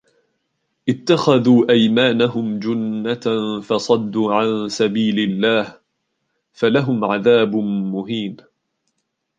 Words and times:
اتخذوا 0.89 1.69
أيمانهم 1.69 2.59
جنة 2.59 3.59
فصدوا 3.61 4.33
عن 4.33 4.69
سبيل 4.69 5.19
الله 5.19 5.79
فلهم 6.53 7.05
عذاب 7.05 7.55
مهين 7.65 8.37